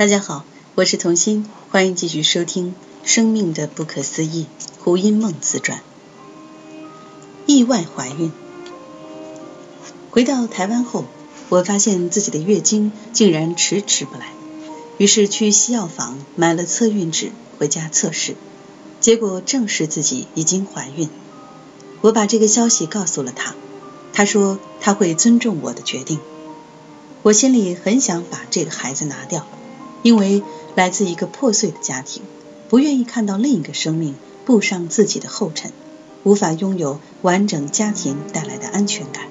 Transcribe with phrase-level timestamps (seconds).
[0.00, 0.46] 大家好，
[0.76, 2.68] 我是童心，欢迎继续收听
[3.04, 4.46] 《生命的不可思议》
[4.82, 5.82] 胡因梦自传。
[7.44, 8.32] 意外怀孕，
[10.10, 11.04] 回到台湾后，
[11.50, 14.32] 我发现自己的月经竟然迟迟不来，
[14.96, 18.36] 于是去西药房买了测孕纸回家测试，
[19.00, 21.10] 结果证实自己已经怀孕。
[22.00, 23.54] 我把这个消息告诉了他，
[24.14, 26.20] 他说他会尊重我的决定。
[27.20, 29.46] 我心里很想把这个孩子拿掉。
[30.02, 30.42] 因为
[30.74, 32.22] 来自一个破碎的家庭，
[32.68, 34.14] 不愿意看到另一个生命
[34.44, 35.72] 步上自己的后尘，
[36.24, 39.24] 无法拥有完整家庭带来的安全感。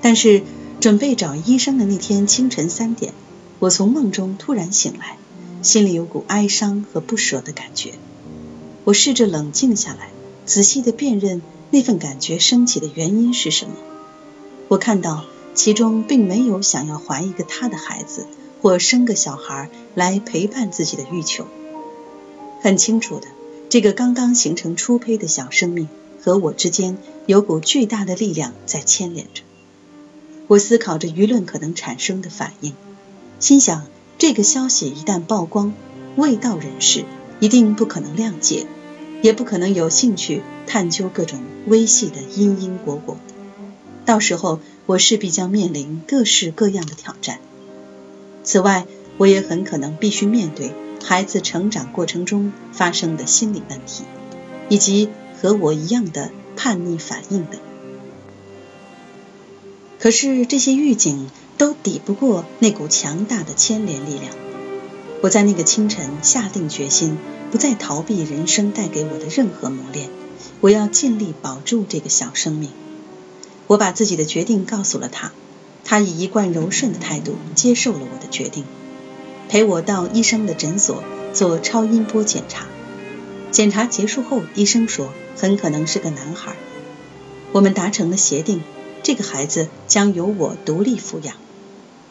[0.00, 0.42] 但是
[0.80, 3.14] 准备找医生的那天清晨三点，
[3.60, 5.16] 我从梦中突然醒来，
[5.62, 7.94] 心里有股哀伤和不舍的感觉。
[8.84, 10.10] 我试着冷静下来，
[10.44, 13.74] 仔细的辨认那份感觉升起的原因是什么。
[14.68, 18.26] 我看到其中并没有想要怀一个他的孩子。
[18.62, 21.48] 或生个小孩来陪伴自己的欲求，
[22.62, 23.26] 很清楚的，
[23.68, 25.88] 这个刚刚形成初胚的小生命
[26.22, 26.96] 和我之间
[27.26, 29.42] 有股巨大的力量在牵连着。
[30.46, 32.72] 我思考着舆论可能产生的反应，
[33.40, 33.84] 心想
[34.16, 35.74] 这个消息一旦曝光，
[36.14, 37.04] 未道人士
[37.40, 38.66] 一定不可能谅解，
[39.22, 43.16] 也不可能有兴趣探究各种微细的因因果果，
[44.04, 47.40] 到时候我势必将面临各式各样的挑战。
[48.44, 48.86] 此外，
[49.18, 50.72] 我也很可能必须面对
[51.04, 54.04] 孩子成长过程中发生的心理问题，
[54.68, 55.08] 以及
[55.40, 57.60] 和我一样的叛逆反应等。
[59.98, 64.32] 可是这些预警都抵不过那股强大的牵连力量。
[65.20, 67.16] 我在那个清晨下定决心，
[67.52, 70.08] 不再逃避人生带给我的任何磨练，
[70.60, 72.70] 我要尽力保住这个小生命。
[73.68, 75.30] 我把自己的决定告诉了他。
[75.84, 78.64] 他以一贯柔顺的态度接受了我的决定，
[79.48, 81.02] 陪我到医生的诊所
[81.32, 82.66] 做超音波检查。
[83.50, 86.56] 检查结束后，医生说很可能是个男孩。
[87.52, 88.62] 我们达成了协定，
[89.02, 91.36] 这个孩子将由我独立抚养。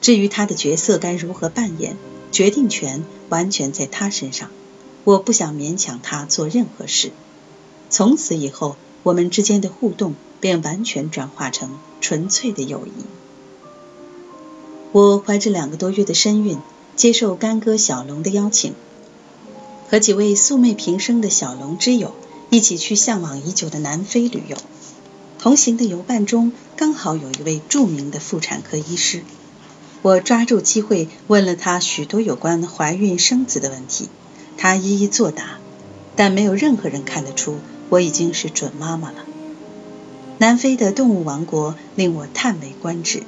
[0.02, 1.98] 至于他的角色该如何扮演，
[2.32, 4.50] 决定权完全在他身上。
[5.04, 7.12] 我不想勉强他做任何事。
[7.90, 12.92] 从此以后，我们之间的互动便完全转化成纯粹的友谊。
[14.94, 16.60] 我怀着两个多月的身孕，
[16.98, 18.74] 接受干哥小龙的邀请，
[19.90, 22.14] 和几位素昧平生的小龙之友
[22.50, 24.58] 一起去向往已久的南非旅游。
[25.40, 29.24] 同行的游伴中，刚好有一位著名的妇产科医师。
[30.02, 34.10] 我抓住机会问了他许多有关怀孕生子的问题，
[34.58, 35.60] 他一一作答，
[36.18, 37.56] 但没有任何人看得出
[37.88, 39.26] 我已经是准妈妈了。
[40.38, 43.24] 南非的动物王国令我叹为观止。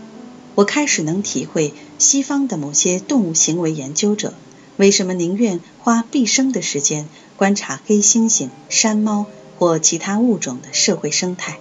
[0.55, 4.33] 我开始能体会西方的某些动物行为研究者
[4.77, 9.25] 为什么宁愿花毕生的时间观察黑猩猩、山猫
[9.57, 11.59] 或其他物种的社会生态。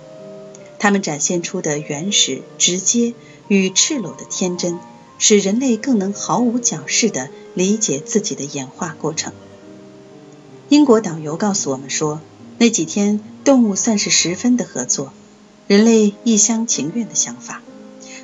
[0.79, 3.15] 它们展现出的原始、直接
[3.49, 4.79] 与赤裸的天真，
[5.19, 9.33] 使人类更能毫无矫饰地理解自己的演化过程。
[10.69, 12.21] 英国导游告诉我们说，
[12.59, 15.13] 那几天动物算是十分的合作，
[15.67, 17.63] 人类一厢情愿的想法。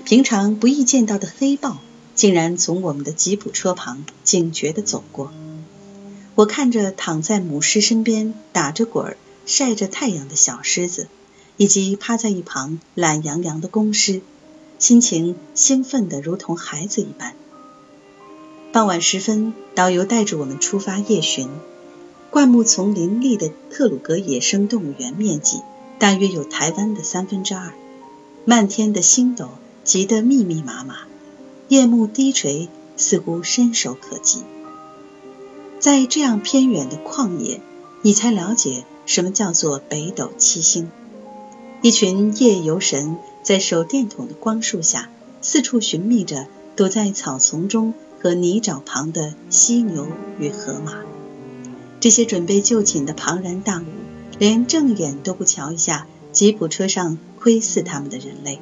[0.08, 1.76] 平常不易见到的黑豹，
[2.14, 5.30] 竟然从我们的吉普车旁警觉地走过。
[6.34, 11.08] 我看着躺在母狮身边打着滚儿、晒着太阳的小狮子，
[11.58, 14.22] 以及趴在一旁懒洋洋的公狮，
[14.78, 17.34] 心情兴奋得如同孩子一般。
[18.72, 21.50] 傍晚时分，导游带着我们出发夜巡。
[22.30, 25.60] 灌木丛林立的特鲁格野生动物园面积
[25.98, 27.75] 大约有台湾的三分之二，
[28.46, 29.50] 漫天的星斗。
[29.88, 30.97] 挤得密密麻麻，
[31.69, 32.69] 夜幕低垂，
[32.99, 34.43] 似乎伸手可及。
[35.81, 37.62] 在这样偏远的旷野，
[38.03, 40.91] 你才了解什么叫做北斗七星。
[41.81, 45.09] 一群夜游神在手电筒的光束下，
[45.41, 50.06] 四处寻觅着躲在草丛中和泥沼旁的犀牛
[50.38, 50.99] 与河马。
[51.99, 53.84] 这些准备就寝的庞然大物，
[54.38, 58.61] 连正眼都不瞧一下吉普车上窥视他们的人类。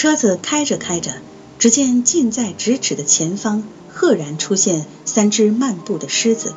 [0.00, 1.12] 车子开着开着，
[1.58, 6.54] 只见近在咫尺的前方赫然出现三只漫步的狮子。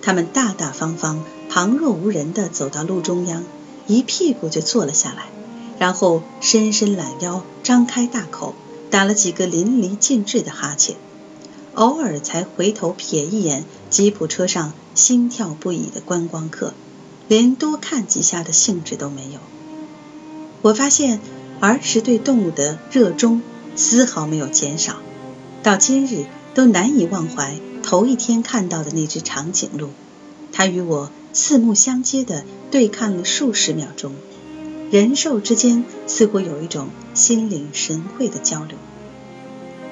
[0.00, 3.42] 它们大大方方、旁若无人地走到路中央，
[3.88, 5.24] 一屁股就坐了下来，
[5.80, 8.54] 然后伸伸懒腰，张开大口，
[8.92, 10.94] 打了几个淋漓尽致的哈欠，
[11.74, 16.74] 偶尔才回头瞥一眼吉普车上心跳不已的观光客，
[17.26, 19.40] 连多看几下的兴致都没有。
[20.62, 21.18] 我发现。
[21.60, 23.42] 儿时对动物的热衷
[23.74, 24.96] 丝毫没有减少，
[25.62, 29.90] 到今日都难以忘怀头一天看到的那只长颈鹿。
[30.52, 34.14] 它与我四目相接的对看了数十秒钟，
[34.90, 38.76] 人兽之间似乎有一种心领神会的交流。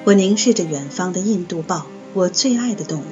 [0.05, 3.03] 我凝视着远方的印度豹，我最爱的动物，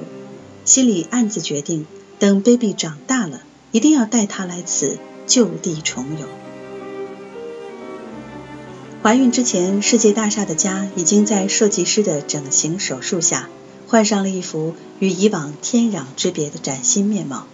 [0.64, 1.86] 心里暗自决定，
[2.20, 3.42] 等 baby 长大了，
[3.72, 4.98] 一定要带它来此
[5.28, 6.45] 就地重游。
[9.06, 13.50] 怀孕之前，世界大厦的家已经在设计师的整形手术下
[13.86, 17.46] 换上了一副与以往天壤之别的崭新面貌。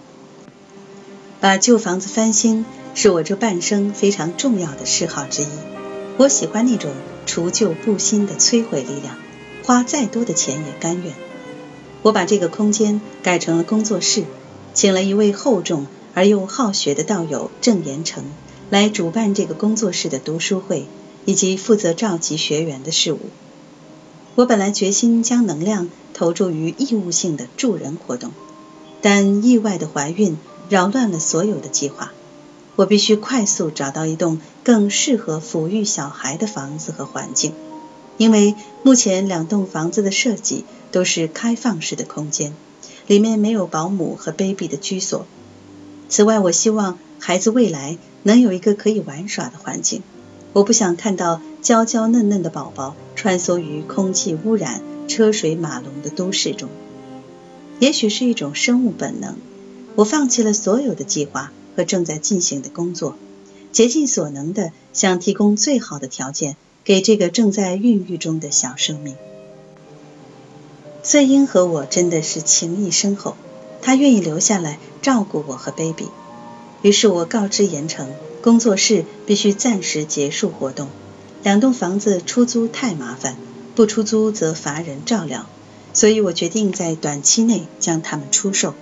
[1.41, 2.65] 把旧房子翻新
[2.95, 5.47] 是我这半生非常重要的嗜好之一。
[6.15, 6.89] 我喜欢那种
[7.25, 9.17] 除旧布新的摧毁力量，
[9.65, 11.13] 花再多的钱也甘愿。
[12.01, 14.23] 我把这个空间改成了工作室，
[14.73, 18.23] 请了一位厚重而又好学的道友郑延成
[18.69, 20.85] 来主办这个工作室的读书会。
[21.25, 23.19] 以及负责召集学员的事务。
[24.35, 28.31] 我本来决心将能量投注于义务性的助人活动，
[29.01, 30.37] 但意外的怀孕
[30.69, 32.13] 扰乱了所有的计划。
[32.77, 37.53] 我必须快速找到一栋更适合抚育小孩的房子和环境，
[38.17, 42.53] 因为目前两栋房子的设计都是开放式的空间，
[43.07, 45.25] 里面没有保姆和 baby 的居所。
[46.07, 50.01] 此外，我希望孩子未来能有一个可以玩耍的环境。
[50.53, 56.69] 我不想看到娇娇嫩嫩的宝宝穿梭于空气污染、车水马龙的都市中。
[57.79, 59.35] 也许是一种生物本能，
[59.95, 63.15] 我放弃了所有的计划和正在进行的工作，
[63.71, 69.15] 竭尽所能的想提供最好的条件给这个正在孕育中的小生命。
[71.01, 73.35] 翠英和我真的是情谊深厚，
[73.81, 76.09] 她愿意留下来照顾我和 baby。
[76.81, 78.09] 于是我告知严成。
[78.41, 80.89] 工作室必须暂时结束活动，
[81.43, 83.37] 两栋房子出租太麻烦，
[83.75, 85.47] 不出租则乏人照料，
[85.93, 88.73] 所以我决定在短期内将它们出售。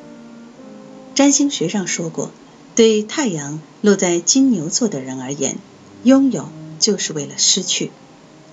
[1.13, 2.31] 占星学上说过，
[2.75, 5.57] 对太阳落在金牛座的人而言，
[6.03, 6.47] 拥有
[6.79, 7.91] 就是为了失去，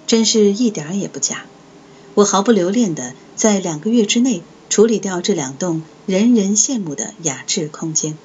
[0.08, 1.44] 真是一点也不假。
[2.14, 8.18] 我毫不留恋的在两个月之内处理掉这两栋人人羡慕的雅致空间。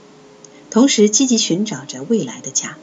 [0.71, 2.77] 同时积极寻找着未来的家。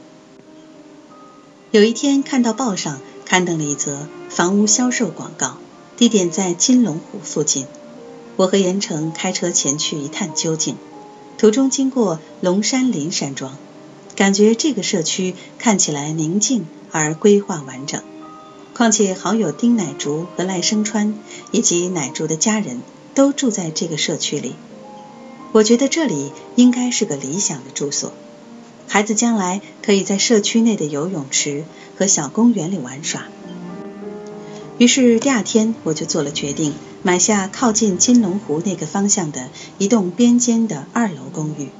[1.70, 5.56] 有一天看到报上刊登了一则房屋销售广告，
[5.96, 7.66] 地点在金龙湖附近。
[8.36, 10.76] 我和严成开车前去一探究竟，
[11.38, 13.56] 途中经过龙山林山庄，
[14.14, 18.02] 感觉这个社区看起来宁静而规划完整。
[18.74, 21.18] 况且好友丁乃竹和赖声川
[21.50, 22.80] 以及乃竹的家人
[23.14, 24.54] 都住在这个社区里。
[25.50, 28.12] 我觉得这里应该是个理想的住所，
[28.86, 31.64] 孩子将来可以在社区内的游泳池
[31.96, 33.24] 和小公园里玩耍。
[34.76, 39.48] 于是第二天我就做了决定，买下靠近金龙湖那个方向的
[39.78, 41.70] 一栋边间的二楼公寓。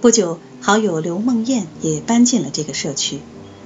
[0.00, 3.18] 不久，好友刘梦燕也搬进了这个社区，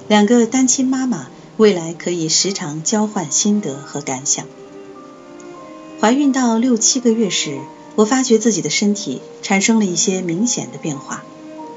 [0.09, 4.47] 两个单亲妈妈未来可以时常交换心得和感想。
[6.01, 7.59] 怀孕到六七个月时。
[7.97, 11.25] 我发觉自己的身体产生了一些明显的变化，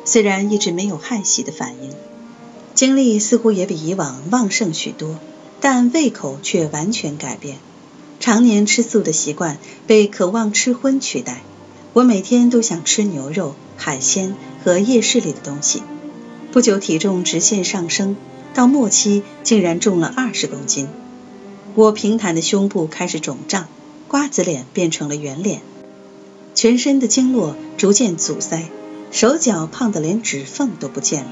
[0.04, 1.92] 虽然一直没有害喜的反应，
[2.74, 5.20] 精力似乎也比以往旺盛许多，
[5.62, 7.58] 但胃口却完全改变。
[8.20, 11.44] 常年吃素的习惯被渴望吃荤取代，
[11.94, 15.84] 我每天都想吃牛肉、海鲜和夜市里的东西。
[16.52, 18.16] 不久体重直线上升，
[18.56, 20.88] 到末期竟然重了二十公斤。
[21.76, 23.68] 我平坦的胸部开始肿胀，
[24.08, 25.62] 瓜子脸变成了圆脸。
[26.58, 28.64] 全身的经络逐渐阻塞，
[29.12, 31.30] 手脚胖得连指缝都不见了。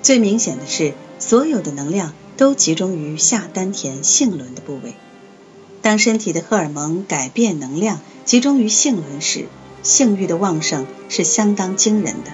[0.00, 4.94] 最明显的是，所有的能量都集中于下丹田性轮的部位。
[5.82, 9.44] 当身体的荷尔蒙改变能量集中于性轮时，
[9.82, 12.30] 性欲的旺盛是相当惊人的。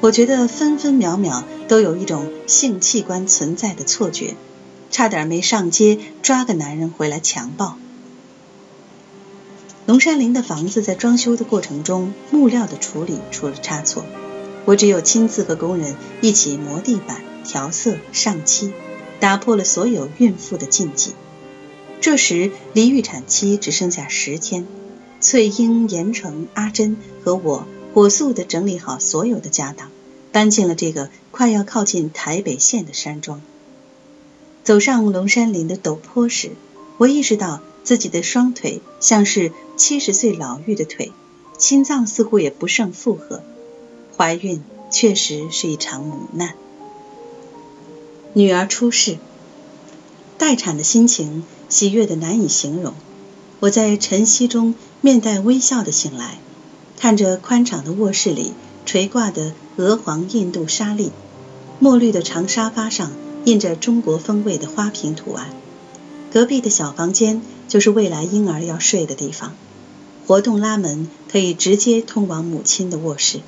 [0.00, 4.34] 我觉得分分秒秒都有一种性器官存在的错觉，
[4.90, 7.76] 差点没上街抓个男人回来强暴。
[9.92, 14.06] 龙山林的房子在装修的过程中，木料的处理出了差错。
[14.64, 18.72] 我只有亲自和工人一起磨地板、调色、上漆，
[19.20, 21.12] 打破了所有孕妇的禁忌。
[22.00, 24.66] 这时离预产期只剩下十天，
[25.20, 29.90] 翠英、严成、阿珍和我火速地整理好所有的家当，
[30.32, 33.42] 搬进了这个快要靠近台北县的山庄。
[34.64, 36.52] 走上龙山林的陡坡时，
[36.96, 37.60] 我意识到。
[37.84, 41.12] 自己的双腿像是七十岁老妪的腿，
[41.58, 43.42] 心脏似乎也不胜负荷。
[44.16, 46.54] 怀孕确实是一场母难。
[48.34, 49.18] 女儿出世，
[50.38, 52.94] 待产的心情喜悦的难以形容。
[53.60, 56.38] 我在晨曦中面带微笑的醒来，
[56.98, 58.52] 看着宽敞的卧室里
[58.86, 61.10] 垂挂的鹅黄印度纱丽，
[61.78, 63.12] 墨绿的长沙发上
[63.44, 65.54] 印着中国风味的花瓶图案。
[66.32, 69.54] 隔壁的小房间就是未来婴儿要睡的地方，
[70.26, 73.40] 活动拉门可以直接通往母亲的卧室。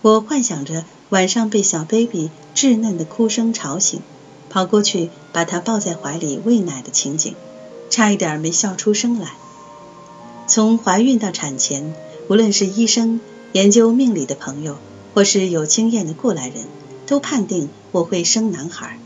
[0.00, 4.00] 我幻想着晚上被小 baby 稚嫩的哭声吵醒，
[4.48, 7.34] 跑过去把他抱在怀里喂奶的情景。
[7.90, 9.32] 差一点没笑出声来。
[10.46, 11.94] 从怀孕到产前，
[12.28, 13.20] 无论是医生、
[13.52, 14.78] 研究命理的朋友，
[15.12, 16.64] 或是有经验的过来人，
[17.06, 18.98] 都判定我会生男孩。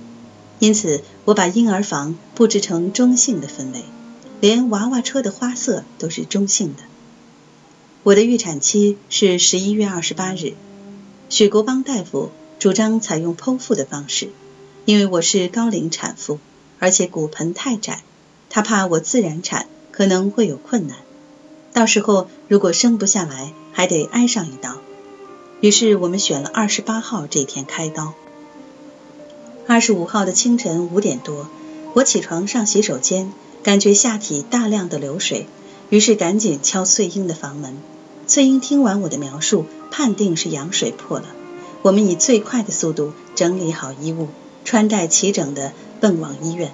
[0.59, 3.85] 因此，我把婴儿房布置成中性的氛围，
[4.41, 6.83] 连娃娃车的花色都是中性的。
[8.03, 10.55] 我的预产期是十一月二十八日。
[11.29, 14.31] 许国邦大夫主张采用剖腹的方式，
[14.85, 16.39] 因为我是高龄产妇，
[16.79, 18.03] 而且骨盆太窄。
[18.51, 20.97] 他怕我自然产可能会有困难，
[21.73, 24.79] 到时候如果生不下来，还得挨上一刀。
[25.61, 28.15] 于是我们选了二十八号这天开刀。
[29.69, 31.47] 二十五号的清晨五点多，
[31.93, 33.31] 我起床上洗手间，
[33.63, 35.47] 感觉下体大量的流水，
[35.91, 37.77] 于是赶紧敲翠英的房门。
[38.27, 41.27] 翠英听完我的描述，判定是羊水破了。
[41.83, 44.29] 我们以最快的速度整理好衣物，
[44.65, 46.73] 穿戴齐整的奔往医院。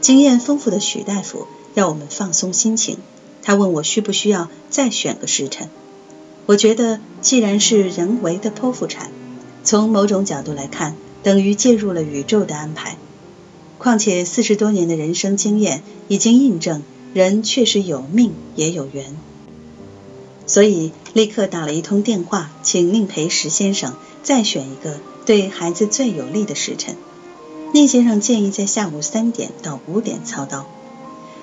[0.00, 2.96] 经验丰富的许大夫要我们放松心情，
[3.42, 5.68] 他问我需不需要再选个时辰。
[6.46, 9.10] 我觉得既然是人为的剖腹产，
[9.64, 10.96] 从某种角度来看，
[11.26, 12.96] 等于介入了宇宙的安排。
[13.78, 19.16] 况且四十多年的人生经验已经印证，人确实有命也有缘。
[20.46, 26.94] 所以立刻打了一通电话，请宁培石先生再选一个对孩子最有利的时辰。
[27.74, 30.64] 宁先生建议在下午三点到五点操刀。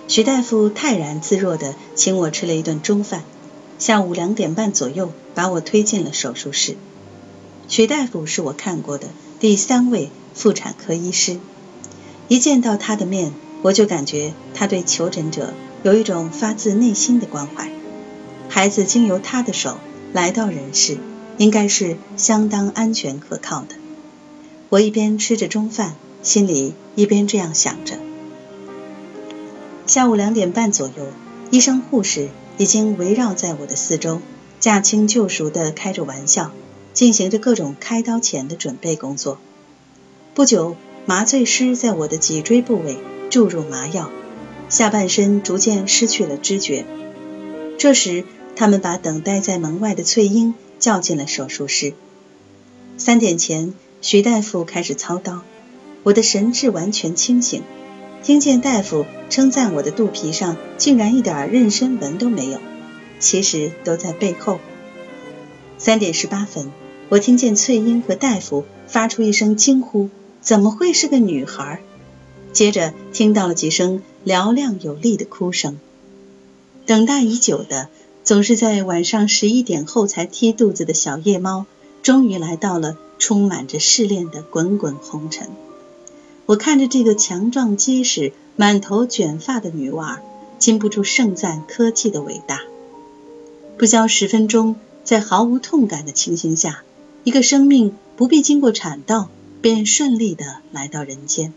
[0.08, 3.26] 徐大夫泰然自若地请我吃了一顿中饭。
[3.80, 6.78] 下午两点半左右，把我推进了手术室。
[7.68, 9.08] 徐大夫是我看过的
[9.44, 11.38] 第三位妇产科医师。
[12.30, 17.70] 一见到他的面，我就感觉他对求诊者有一种发自内心的关怀。
[18.48, 19.80] 孩子经由他的手
[20.14, 20.98] 来到人世，
[21.38, 23.76] 应该是相当安全可靠的。
[24.70, 25.96] 我一边吃着中饭。
[26.22, 28.00] 心里一边这样想着。
[29.86, 31.08] 下午两点半左右，
[31.52, 34.22] 医生护士已经围绕在我的四周，
[34.62, 36.54] 驾轻就熟地开着玩笑，
[36.94, 39.38] 进行着各种开刀前的准备工作。
[40.34, 42.98] 不久，麻醉师在我的脊椎部位
[43.30, 44.10] 注入麻药，
[44.70, 46.86] 下半身逐渐失去了知觉。
[47.78, 48.24] 这时，
[48.56, 51.94] 他们把等待在门外的翠英叫进了手术室。
[52.98, 55.42] 三点前，徐大夫开始操刀。
[56.04, 57.64] 我的神志完全清醒，
[58.22, 62.60] 听见大夫称赞我的肚皮上竟然一点妊娠纹都没有，
[63.20, 64.60] 其实都在背后。
[65.78, 66.72] 三点十八分，
[67.10, 70.10] 我听见翠英和大夫发出一声惊呼
[70.42, 71.82] ：“怎么会是个女孩？”
[72.54, 75.78] 接着听到了几声嘹亮有力的哭声。
[76.86, 77.90] 等待已久的，
[78.24, 81.66] 总是在晚上十一点后才踢肚子的小夜猫，
[82.02, 85.50] 终于来到了充满着试炼的滚滚红尘。
[86.46, 90.20] 我看着这个强壮结实、满头卷发的女娃，
[90.60, 92.62] 禁不住盛赞科技的伟大。
[93.78, 96.84] 不消十分钟，在毫无痛感的情形下，
[97.24, 99.30] 一个生命不必经过产道，
[99.62, 101.54] 便顺利的来到人间。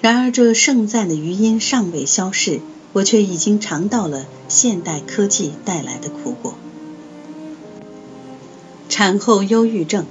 [0.00, 2.60] 然而，这盛赞的余音尚未消逝，
[2.92, 6.54] 我却已经尝到了现代科技带来的苦果。
[8.88, 10.06] 产后忧郁症。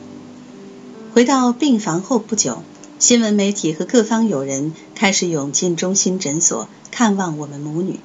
[1.14, 2.64] 回到病房后不久。
[3.00, 8.00] 新闻媒体和各方友人开始涌进中心诊所看望我们母女。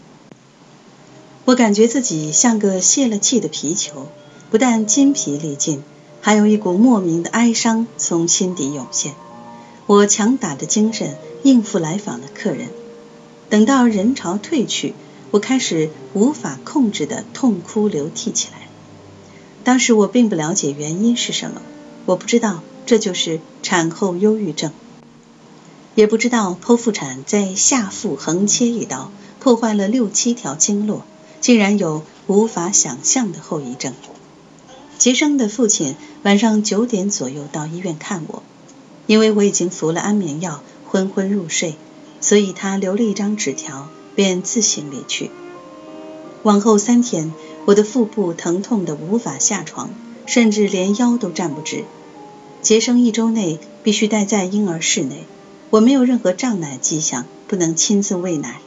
[1.45, 4.09] 我感觉自己像个泄了气的皮球，
[4.51, 5.83] 不但筋疲力尽，
[6.27, 9.15] 还有一股莫名的哀伤从心底涌现。
[9.87, 12.71] 我强打着精神应付来访的客人。
[13.49, 14.95] 等到人潮退去，
[15.31, 18.67] 我开始无法控制的痛哭流涕起来。
[19.63, 21.63] 当时我并不了解原因是什么，
[22.07, 24.73] 我不知道这就是产后忧郁症。
[25.95, 31.05] 也不知道剖腹产在下腹横切一刀，破坏了六七条经络，
[31.41, 33.95] 竟然有无法想象的后遗症。
[35.07, 35.95] 杰生的父亲
[36.25, 38.43] 晚上九点左右到医院看我，
[39.07, 41.77] 因为我已经服了安眠药，昏昏入睡，
[42.21, 45.31] 所以他留了一张纸条，便自行离去。
[46.43, 47.33] 往后三天，
[47.67, 49.91] 我的腹部疼痛的无法下床，
[50.27, 51.85] 甚至连腰都站不直。
[52.61, 55.23] 杰生一周内必须待在婴儿室内。
[55.71, 58.59] 我没有任何胀奶迹象，不能亲自喂奶，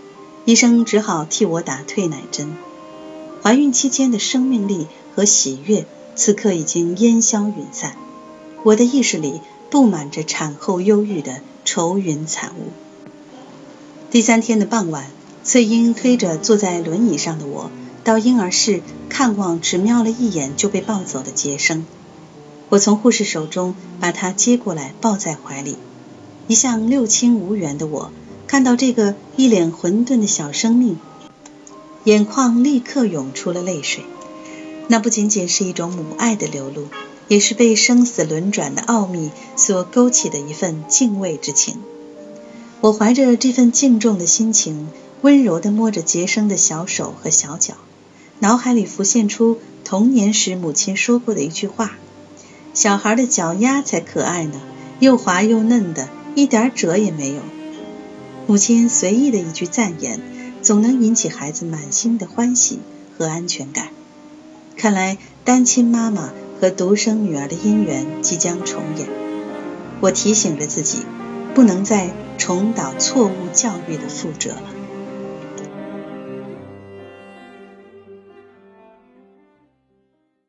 [0.46, 2.55] 医生只好替我打退奶针。
[3.43, 5.86] 怀孕期间的生命力和喜悦，
[6.19, 7.95] 此刻已经烟消云散。
[8.63, 12.73] 我的意识里布满着产后忧郁的愁云惨雾。
[14.11, 15.05] 第三天的傍晚，
[15.45, 17.71] 翠英推着坐在轮椅上的我
[18.03, 21.85] 到婴儿室看望，只瞄了一眼就被抱走的杰生。
[22.67, 25.77] 我从护士手中把他接过来，抱在怀里。
[26.49, 28.11] 一向六亲无缘的我，
[28.45, 30.99] 看到这个一脸混沌的小生命，
[32.03, 34.03] 眼眶立刻涌出了泪水。
[34.89, 36.89] 那不仅仅是一种母爱的流露。
[37.29, 41.77] 也是被生死轮转的奥秘所勾起的一份敬畏之情。
[42.81, 44.88] 我怀着这份敬重的心情，
[45.22, 47.75] 温柔地摸着杰生的小手和小脚，
[48.39, 52.00] 脑海里浮现出童年时母亲说过的一句话
[52.74, 54.60] ：“小孩的脚丫才可爱呢，
[55.00, 57.41] 又滑又嫩的，一点褶也没有。”
[58.48, 60.19] 母亲随意的一句赞言，
[60.63, 62.79] 总能引起孩子满心的欢喜
[63.15, 63.89] 和安全感。
[64.79, 66.31] 看来单亲妈妈。
[66.62, 69.07] 和独生女儿的姻缘即将重演，
[70.01, 71.03] 我提醒着自己，
[71.55, 74.78] 不能再重蹈错误教育的覆辙了。